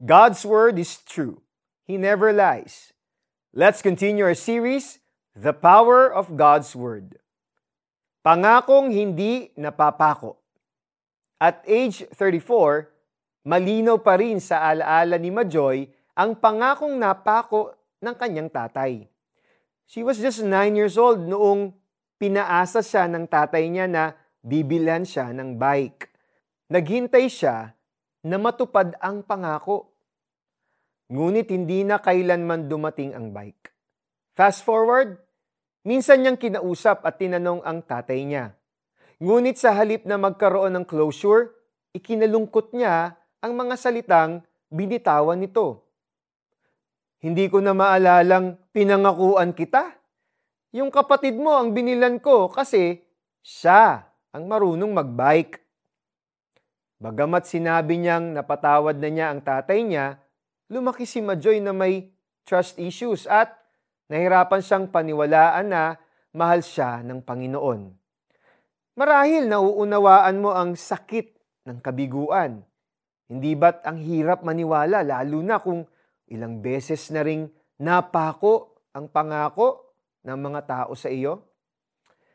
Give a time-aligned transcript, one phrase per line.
[0.00, 1.44] God's word is true.
[1.84, 2.96] He never lies.
[3.52, 4.96] Let's continue our series,
[5.36, 7.20] The Power of God's Word.
[8.24, 10.40] Pangakong hindi napapako.
[11.36, 12.88] At age 34,
[13.44, 15.84] malinaw pa rin sa alaala ni Majoy
[16.16, 19.04] ang pangakong napako ng kanyang tatay.
[19.84, 21.76] She was just 9 years old noong
[22.16, 26.08] pinaasa siya ng tatay niya na bibilhan siya ng bike.
[26.72, 27.76] Naghintay siya
[28.24, 29.92] na matupad ang pangako.
[31.10, 33.72] Ngunit hindi na kailanman dumating ang bike.
[34.38, 35.18] Fast forward,
[35.82, 38.54] minsan niyang kinausap at tinanong ang tatay niya.
[39.20, 41.52] Ngunit sa halip na magkaroon ng closure,
[41.92, 45.84] ikinalungkot niya ang mga salitang binitawan nito.
[47.20, 49.92] Hindi ko na maalalang pinangakuan kita.
[50.72, 53.02] Yung kapatid mo ang binilan ko kasi
[53.44, 55.60] siya ang marunong magbike.
[57.00, 60.20] Bagamat sinabi niyang napatawad na niya ang tatay niya,
[60.68, 62.12] lumaki si Majoy na may
[62.44, 63.56] trust issues at
[64.12, 65.96] nahirapan siyang paniwalaan na
[66.36, 67.96] mahal siya ng Panginoon.
[69.00, 71.32] Marahil nauunawaan mo ang sakit
[71.72, 72.60] ng kabiguan.
[73.32, 75.88] Hindi ba't ang hirap maniwala lalo na kung
[76.28, 77.48] ilang beses na ring
[77.80, 81.48] napako ang pangako ng mga tao sa iyo?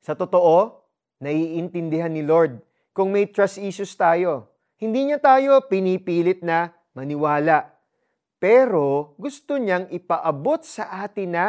[0.00, 0.80] Sa totoo,
[1.20, 2.56] naiintindihan ni Lord
[2.96, 4.48] kung may trust issues tayo.
[4.80, 7.76] Hindi niya tayo pinipilit na maniwala.
[8.40, 11.46] Pero gusto niyang ipaabot sa atin na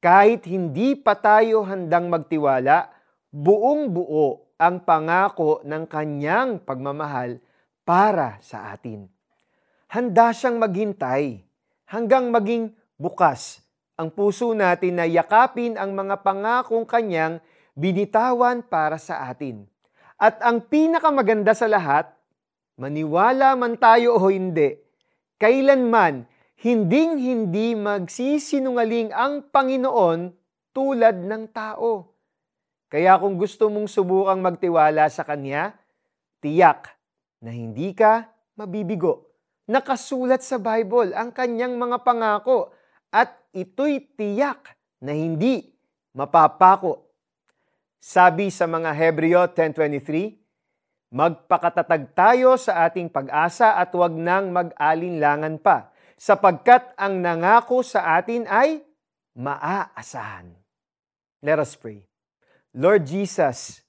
[0.00, 2.88] kahit hindi pa tayo handang magtiwala,
[3.28, 7.44] buong buo ang pangako ng kanyang pagmamahal
[7.84, 9.04] para sa atin.
[9.92, 11.44] Handa siyang maghintay
[11.92, 13.60] hanggang maging bukas
[14.00, 17.40] ang puso natin na yakapin ang mga pangakong kanyang
[17.76, 19.75] binitawan para sa atin.
[20.16, 22.08] At ang pinakamaganda sa lahat,
[22.80, 24.76] maniwala man tayo o hindi,
[25.36, 26.24] kailanman
[26.56, 30.32] hinding-hindi magsisinungaling ang Panginoon
[30.72, 32.16] tulad ng tao.
[32.88, 35.76] Kaya kung gusto mong subukang magtiwala sa Kanya,
[36.40, 36.96] tiyak
[37.44, 38.24] na hindi ka
[38.56, 39.28] mabibigo.
[39.66, 42.70] Nakasulat sa Bible ang kanyang mga pangako
[43.10, 45.66] at ito'y tiyak na hindi
[46.14, 47.05] mapapako.
[48.00, 50.46] Sabi sa mga Hebreo 10.23,
[51.06, 58.42] Magpakatatag tayo sa ating pag-asa at huwag nang mag-alinlangan pa, sapagkat ang nangako sa atin
[58.50, 58.82] ay
[59.38, 60.50] maaasahan.
[61.46, 62.02] Let us pray.
[62.74, 63.86] Lord Jesus,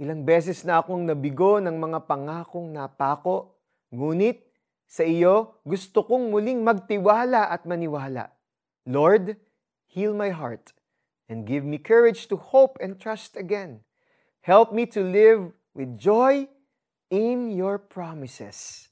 [0.00, 3.60] ilang beses na akong nabigo ng mga pangakong napako,
[3.92, 4.40] ngunit
[4.88, 8.32] sa iyo gusto kong muling magtiwala at maniwala.
[8.88, 9.36] Lord,
[9.92, 10.72] heal my heart
[11.28, 13.80] and give me courage to hope and trust again.
[14.42, 16.46] Help me to live with joy
[17.10, 18.88] in your promises.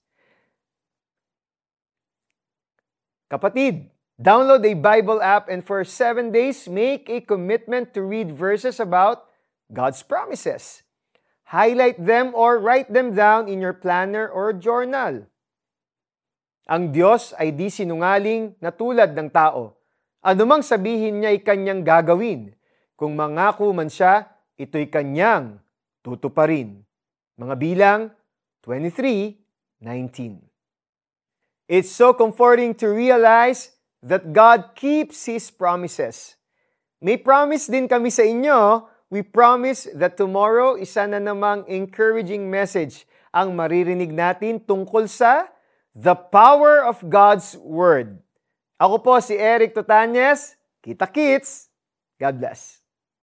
[3.31, 3.91] Kapatid,
[4.21, 9.27] download a Bible app and for seven days, make a commitment to read verses about
[9.73, 10.83] God's promises.
[11.45, 15.27] Highlight them or write them down in your planner or journal.
[16.65, 19.77] Ang Diyos ay di sinungaling na tulad ng tao.
[20.25, 22.57] Anumang sabihin niya ay kanyang gagawin.
[22.97, 24.25] Kung mangako man siya,
[24.57, 25.61] ito'y kanyang
[26.01, 26.81] tutuparin.
[27.37, 28.01] Mga bilang
[28.65, 30.41] 23:19.
[31.69, 36.41] It's so comforting to realize that God keeps His promises.
[37.05, 38.89] May promise din kami sa inyo.
[39.13, 45.53] We promise that tomorrow isa na namang encouraging message ang maririnig natin tungkol sa
[45.93, 48.24] the power of God's Word.
[48.79, 50.59] Ako po si Eric Tutanyes.
[50.85, 51.73] Kita kits.
[52.21, 52.84] God bless.